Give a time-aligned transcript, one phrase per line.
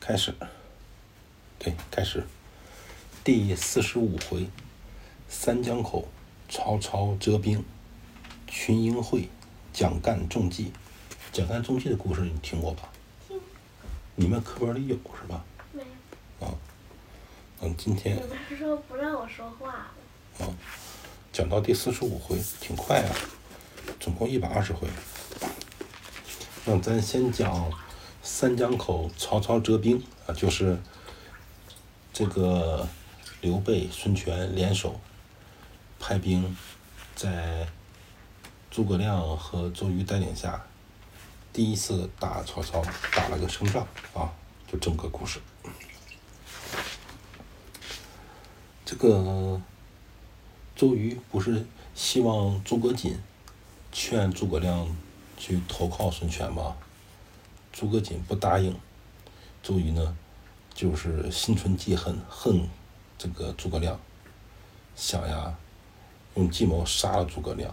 [0.00, 0.34] 开始，
[1.58, 2.24] 对，开始，
[3.22, 4.46] 第四十五回，
[5.28, 6.08] 三江口，
[6.48, 7.62] 曹操折兵，
[8.46, 9.28] 群英会，
[9.72, 10.72] 蒋干中计。
[11.30, 12.88] 蒋干中计的故事你听过吧？
[13.28, 13.38] 听。
[14.14, 15.44] 你们课本里有是吧？
[15.72, 15.82] 没
[16.40, 16.46] 有。
[16.46, 16.54] 啊。
[17.60, 18.16] 嗯，今天。
[18.18, 19.88] 有的时候不让我说话。
[20.38, 20.48] 啊，
[21.32, 23.14] 讲到第四十五回，挺快啊，
[24.00, 24.88] 总共一百二十回。
[26.64, 27.70] 那咱先讲
[28.30, 30.78] 三江口曹操折兵啊，就是
[32.12, 32.86] 这个
[33.40, 35.00] 刘备、孙权联手
[35.98, 36.54] 派兵
[37.16, 37.66] 在
[38.70, 40.62] 诸葛亮和周瑜带领下
[41.54, 42.82] 第一次打曹操，
[43.16, 44.30] 打了个胜仗啊，
[44.70, 45.40] 就这么个故事。
[48.84, 49.60] 这个
[50.76, 53.18] 周瑜不是希望诸葛瑾
[53.90, 54.86] 劝诸葛亮。
[55.40, 56.74] 去投靠孙权吗，
[57.78, 58.74] 诸葛瑾不答应，
[59.62, 60.16] 周瑜呢，
[60.74, 62.68] 就是心存记恨，恨
[63.16, 64.00] 这个诸葛亮，
[64.96, 65.56] 想呀，
[66.34, 67.72] 用计谋杀了诸葛亮。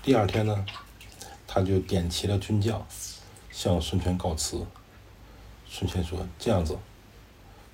[0.00, 0.64] 第二天呢，
[1.44, 2.86] 他就点齐了军将，
[3.50, 4.64] 向孙权告辞。
[5.68, 6.78] 孙权说：“这样子，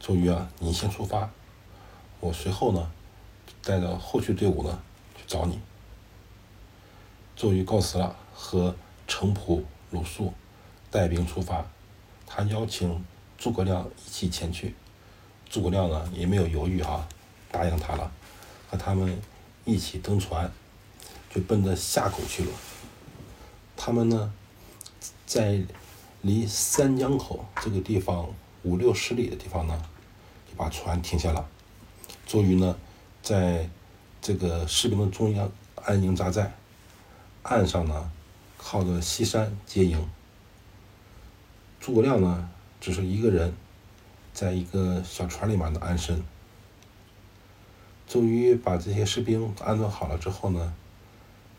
[0.01, 1.31] 周瑜啊，你先出发，
[2.21, 2.91] 我随后呢，
[3.63, 4.83] 带着后续队伍呢
[5.15, 5.61] 去找你。”
[7.37, 8.17] 周瑜告辞了。
[8.35, 8.75] 和
[9.07, 10.33] 程普、鲁肃
[10.95, 11.67] 带兵出发，
[12.25, 13.05] 他邀请
[13.37, 14.73] 诸葛亮一起前去。
[15.51, 17.05] 诸葛亮呢也没有犹豫哈，
[17.51, 18.13] 答应他了，
[18.71, 19.21] 和他们
[19.65, 20.49] 一起登船，
[21.29, 22.51] 就奔着夏口去了。
[23.77, 24.33] 他们呢，
[25.27, 25.61] 在
[26.23, 28.29] 离三江口这个地方
[28.63, 29.83] 五六十里的地方呢，
[30.49, 31.45] 就把船停下了。
[32.25, 32.77] 周瑜呢，
[33.21, 33.69] 在
[34.23, 36.55] 这个士兵的中央安营扎寨，
[37.43, 38.13] 岸上呢。
[38.67, 40.09] 靠着西山接营，
[41.85, 42.49] 诸葛亮呢，
[42.81, 43.55] 只是一个人，
[44.33, 46.25] 在一个小船里面的安身。
[48.09, 50.73] 周瑜把这些士兵安顿好了之后呢，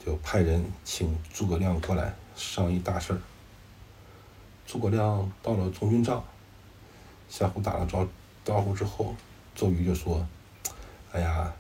[0.04, 3.22] 就派人请诸葛亮过来商议大事儿。
[4.66, 6.24] 诸葛亮到了中军帐，
[7.30, 8.08] 相互打了招
[8.44, 9.14] 招呼之后，
[9.54, 10.26] 周瑜就说
[11.14, 11.54] ：“哎呀，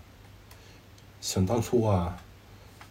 [1.22, 2.18] 想当初啊，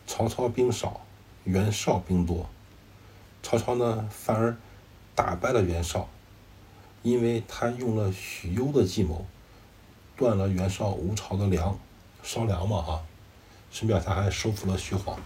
[0.07, 1.01] 曹操兵少。”
[1.43, 2.49] 袁绍兵多，
[3.43, 4.57] 曹操呢反而
[5.15, 6.09] 打败了袁绍，
[7.03, 9.25] 因为他用了许攸的计谋，
[10.17, 11.79] 断了袁绍吴朝的粮，
[12.23, 13.03] 烧粮嘛哈，
[13.71, 15.19] 顺便他还收复了徐晃。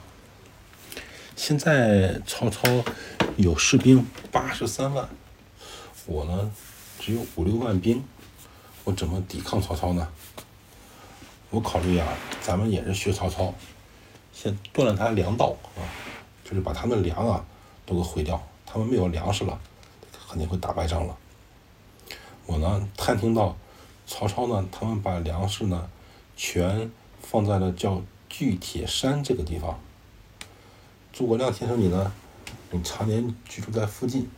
[1.36, 2.62] 现在曹操
[3.36, 5.08] 有士兵八十三万，
[6.06, 6.52] 我呢
[6.98, 8.04] 只有五六万兵，
[8.84, 10.08] 我怎么抵抗曹操呢？
[11.50, 12.06] 我考虑啊，
[12.42, 13.54] 咱们也是学曹操，
[14.32, 15.80] 先断了他粮道啊。
[16.44, 17.44] 就是把他们粮啊
[17.84, 19.60] 都给毁掉，他们没有粮食了，
[20.28, 21.16] 肯定会打败仗了。
[22.46, 23.56] 我呢探听到，
[24.06, 25.90] 曹操呢他们把粮食呢
[26.36, 26.90] 全
[27.20, 29.80] 放在了叫巨铁山这个地方。
[31.12, 32.12] 诸葛亮先生你呢，
[32.70, 34.28] 你常年居住在附近，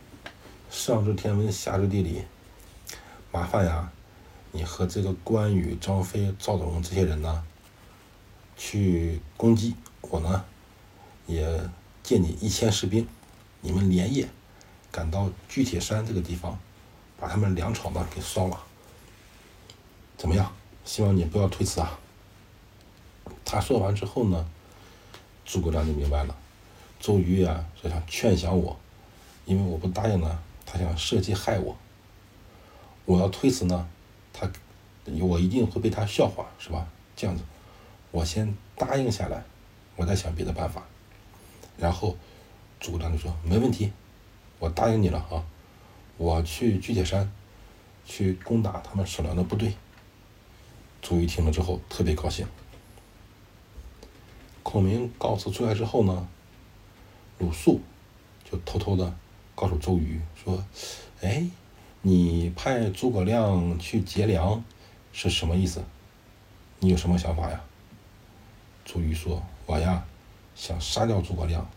[0.69, 2.23] 上知天文下知地理，
[3.31, 3.91] 麻烦呀，
[4.51, 7.43] 你和这个关羽、张飞、赵子龙这些人呢
[8.57, 10.45] 去攻击我呢，
[11.27, 11.69] 也。
[12.03, 13.07] 借你一千士兵，
[13.61, 14.27] 你们连夜
[14.91, 16.59] 赶到巨铁山这个地方，
[17.19, 18.61] 把他们粮草呢给烧了。
[20.17, 20.51] 怎么样？
[20.83, 21.99] 希望你不要推辞啊！
[23.45, 24.49] 他说完之后呢，
[25.45, 26.35] 诸葛亮就明白了，
[26.99, 28.77] 周瑜啊就想劝降我，
[29.45, 31.77] 因为我不答应呢，他想设计害我。
[33.05, 33.87] 我要推辞呢，
[34.33, 34.49] 他
[35.19, 36.87] 我一定会被他笑话，是吧？
[37.15, 37.43] 这样子，
[38.09, 39.43] 我先答应下来，
[39.95, 40.83] 我再想别的办法。
[41.77, 42.17] 然后，
[42.79, 43.91] 诸葛亮就说：“没问题，
[44.61, 45.43] 我答应你了啊！
[46.17, 47.31] 我去巨铁山，
[48.05, 49.73] 去攻打他们守粮的部队。”
[51.01, 52.45] 周瑜听了之后特别高兴。
[54.61, 56.27] 孔明告辞出来之后呢，
[57.39, 57.81] 鲁肃
[58.45, 59.11] 就偷偷的
[59.55, 60.63] 告诉周瑜说
[61.21, 61.47] ：“哎，
[62.03, 64.63] 你派诸葛亮去劫粮
[65.11, 65.83] 是什么意思？
[66.77, 67.59] 你有什么想法呀？”
[68.85, 70.05] 周瑜说：“我呀。”
[70.53, 71.67] 想杀掉诸葛亮，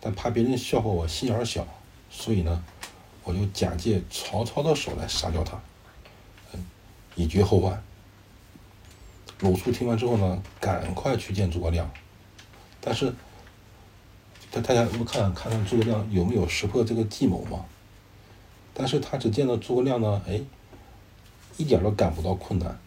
[0.00, 1.66] 但怕别人笑话我心眼小，
[2.10, 2.62] 所以呢，
[3.24, 5.58] 我就假借曹操的手来杀掉他，
[6.52, 6.66] 嗯，
[7.14, 7.82] 以绝后患。
[9.38, 11.90] 鲁肃听完之后呢，赶快去见诸葛亮，
[12.78, 13.14] 但是，
[14.52, 17.64] 他大家不看看看诸葛亮有没有识破这个计谋嘛？
[18.74, 20.42] 但是他只见到诸葛亮呢，哎，
[21.56, 22.78] 一点都感不到困难，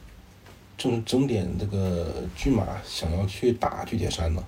[0.78, 4.44] 正整点这个军马想要去打巨铁山呢。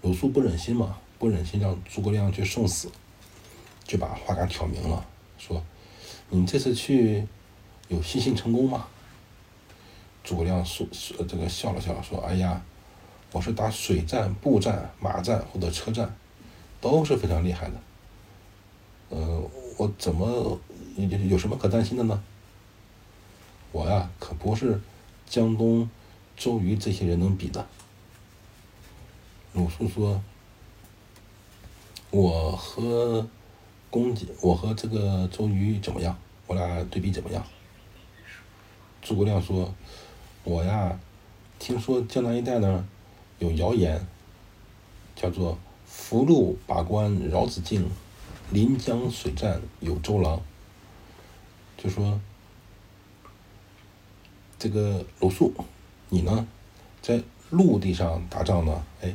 [0.00, 2.90] 鲁肃不忍心嘛，不忍心让诸葛亮去送死，
[3.84, 5.06] 就把话给挑明了，
[5.38, 5.62] 说
[6.30, 7.26] ：“你这次去
[7.88, 8.86] 有信心成功吗？”
[10.24, 12.62] 诸葛亮说：“说这个笑了笑，说：‘哎呀，
[13.30, 16.16] 我是打水战、步战、马战或者车战，
[16.80, 17.74] 都是非常厉害的。
[19.10, 20.58] 呃，我怎么
[20.96, 22.22] 有有什么可担心的呢？
[23.70, 24.80] 我呀，可不是
[25.28, 25.90] 江东
[26.36, 27.66] 周瑜这些人能比的。’
[29.52, 30.22] 鲁肃说
[32.10, 33.28] ：‘我和
[33.94, 36.18] 公瑾，我和这个周瑜怎么样？
[36.48, 37.46] 我俩对比怎么样？’
[39.00, 39.72] 诸葛亮说。”
[40.42, 40.98] 我呀，
[41.60, 42.86] 听说江南一带呢，
[43.38, 44.04] 有谣言，
[45.14, 45.56] 叫做
[45.86, 47.88] “福禄把关饶子敬，
[48.50, 50.42] 临江水战有周郎”。
[51.78, 52.20] 就说
[54.58, 55.54] 这个鲁肃，
[56.08, 56.46] 你呢，
[57.00, 59.14] 在陆地上打仗呢，哎，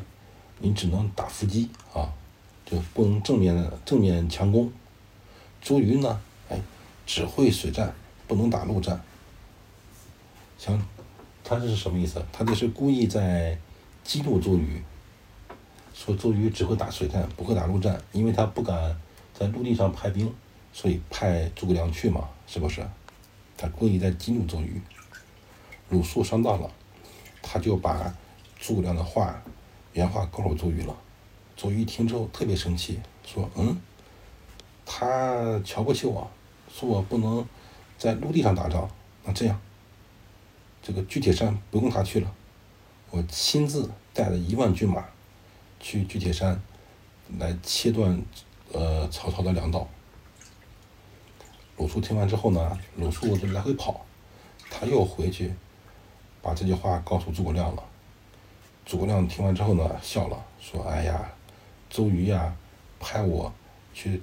[0.57, 2.11] 你只能打伏击啊，
[2.69, 4.71] 就不能正面正面强攻。
[5.61, 6.59] 周瑜呢，哎，
[7.05, 7.93] 只会水战，
[8.27, 9.01] 不能打陆战。
[10.57, 10.79] 像。
[11.41, 12.23] 他这是什么意思？
[12.31, 13.57] 他这是故意在
[14.03, 14.83] 激怒周瑜，
[15.95, 18.95] 说周瑜只会打水战，不会打陆战，因为他不敢
[19.33, 20.31] 在陆地上派兵，
[20.71, 22.87] 所以派诸葛亮去嘛，是不是？
[23.57, 24.79] 他故意在激怒周瑜。
[25.89, 26.69] 鲁肃上当了，
[27.41, 28.13] 他就把
[28.59, 29.41] 诸葛亮的话
[29.93, 30.95] 原话告诉周瑜了。
[31.61, 33.81] 周瑜一听之后特别生气，说：“嗯，
[34.85, 36.25] 他瞧不起我，
[36.73, 37.45] 说我不能
[37.97, 38.89] 在陆地上打仗，
[39.25, 39.59] 那这样。”
[40.81, 42.33] 这个巨铁山不用他去了，
[43.09, 45.03] 我亲自带着一万军马
[45.81, 46.57] 去巨铁山，
[47.37, 48.23] 来切断
[48.71, 49.85] 呃曹操的粮道。
[51.75, 54.05] 鲁肃听完之后呢，鲁肃就来回跑，
[54.69, 55.53] 他又回去
[56.41, 57.83] 把这句话告诉诸葛亮了。
[58.85, 61.29] 诸葛亮听完之后呢，笑了，说：“哎呀，
[61.89, 62.55] 周瑜呀，
[62.99, 63.51] 派我
[63.93, 64.21] 去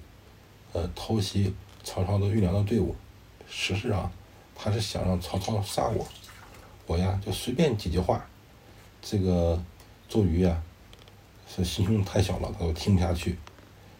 [0.73, 2.95] 呃偷袭曹操的运粮的队伍，
[3.49, 4.11] 实质上
[4.55, 6.07] 他是想让曹操杀我。”
[6.87, 8.25] 我呀，就随便几句话，
[9.03, 9.61] 这个
[10.09, 10.63] 周瑜呀，
[11.49, 13.37] 是心胸太小了，他都听不下去。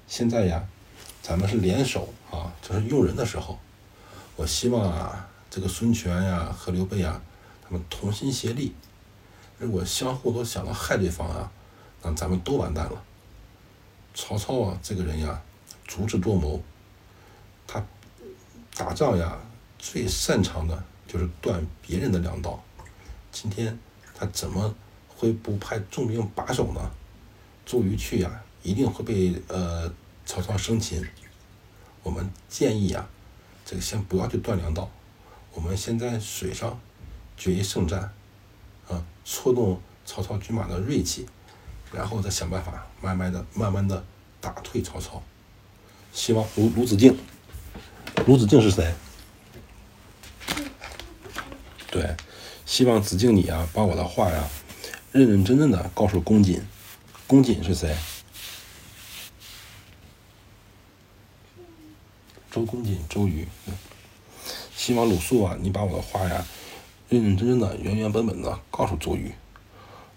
[0.07, 0.65] 现在呀，
[1.21, 3.59] 咱们是联手啊，这是用人的时候。
[4.37, 7.21] 我希望啊，这个孙权呀和刘备呀，
[7.65, 8.73] 他们同心协力。
[9.59, 11.51] 如果相互都想到害对方啊，
[12.03, 13.03] 那咱们都完蛋了。
[14.17, 15.43] 曹操啊，这个人呀，
[15.87, 16.61] 足智多谋，
[17.67, 17.85] 他
[18.75, 19.39] 打仗呀，
[19.79, 22.65] 最擅长的就是断别人的粮道。
[23.31, 23.79] 今天
[24.15, 24.75] 他怎么
[25.07, 26.91] 会不派重兵把守呢？
[27.67, 29.93] 周瑜去呀，一定会被呃
[30.25, 31.07] 曹操生擒。
[32.03, 33.07] 我们建议呀，
[33.67, 34.91] 这个先不要去断粮道，
[35.53, 36.81] 我们先在水上
[37.37, 38.11] 决一胜战，
[38.89, 41.27] 啊，挫动曹操军马的锐气，
[41.93, 44.05] 然后再想办法慢慢的、慢慢的
[44.41, 45.23] 打退曹操。
[46.13, 47.17] 希望鲁鲁子敬，
[48.27, 48.95] 鲁子敬是谁？
[51.91, 52.17] 对。
[52.65, 54.49] 希望子敬你啊，把我的话呀，
[55.13, 56.61] 认认真真的告诉公瑾。
[57.29, 57.97] 公瑾是谁？
[62.51, 63.47] 周公瑾，周瑜。
[64.75, 66.45] 希望鲁肃啊，你把我的话呀，
[67.09, 69.33] 认认真真的、原原本本的告诉周瑜。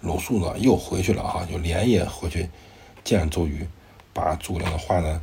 [0.01, 2.49] 鲁肃呢，又回去了哈，就连夜回去
[3.03, 3.67] 见周瑜，
[4.13, 5.21] 把诸葛亮的话呢，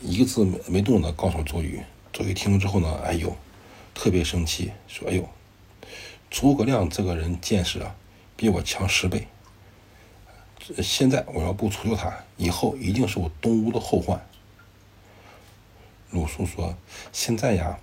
[0.00, 1.82] 一个字没没动的告诉周瑜。
[2.12, 3.36] 周瑜听了之后呢，哎呦，
[3.94, 5.28] 特别生气，说：“哎呦。”
[6.30, 7.94] 诸葛亮这个人见识啊，
[8.36, 9.26] 比我强十倍。
[10.82, 14.20] 现在我要不除掉他，以后一定是我东吴的后患。
[16.10, 16.76] 鲁肃说
[17.12, 17.78] ：“现在呀，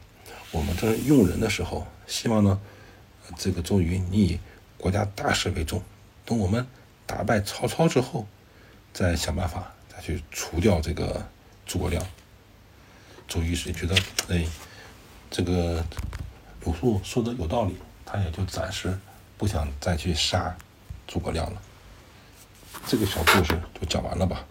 [0.51, 2.59] 我们正用人的时候，希望呢，
[3.37, 4.39] 这个周瑜你以
[4.77, 5.81] 国家大事为重。
[6.25, 6.67] 等我们
[7.05, 8.27] 打败曹操之后，
[8.93, 11.25] 再想办法再去除掉这个
[11.65, 12.05] 诸葛亮。”
[13.27, 13.95] 周瑜是觉得，
[14.29, 14.45] 哎，
[15.31, 15.83] 这个
[16.65, 17.77] 鲁肃说的有道理。
[18.05, 18.95] 他也就暂时
[19.39, 20.55] 不想再去杀
[21.07, 21.59] 诸葛亮了。
[22.85, 24.45] 这个小故事就讲完了吧。